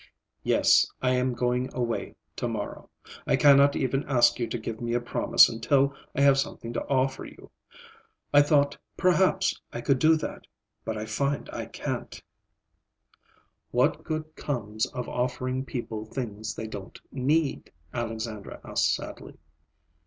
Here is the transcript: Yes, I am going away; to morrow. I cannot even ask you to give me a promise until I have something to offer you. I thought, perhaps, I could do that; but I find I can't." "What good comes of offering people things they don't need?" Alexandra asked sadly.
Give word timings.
Yes, 0.41 0.87
I 0.99 1.11
am 1.11 1.35
going 1.35 1.69
away; 1.75 2.15
to 2.37 2.47
morrow. 2.47 2.89
I 3.27 3.35
cannot 3.35 3.75
even 3.75 4.03
ask 4.05 4.39
you 4.39 4.47
to 4.47 4.57
give 4.57 4.81
me 4.81 4.95
a 4.95 4.99
promise 4.99 5.47
until 5.47 5.95
I 6.15 6.21
have 6.21 6.39
something 6.39 6.73
to 6.73 6.83
offer 6.87 7.23
you. 7.23 7.51
I 8.33 8.41
thought, 8.41 8.79
perhaps, 8.97 9.61
I 9.71 9.79
could 9.81 9.99
do 9.99 10.17
that; 10.17 10.47
but 10.83 10.97
I 10.97 11.05
find 11.05 11.51
I 11.53 11.65
can't." 11.67 12.19
"What 13.69 14.03
good 14.03 14.35
comes 14.35 14.87
of 14.87 15.07
offering 15.07 15.65
people 15.65 16.05
things 16.05 16.55
they 16.55 16.65
don't 16.65 16.99
need?" 17.11 17.71
Alexandra 17.93 18.59
asked 18.63 18.95
sadly. 18.95 19.37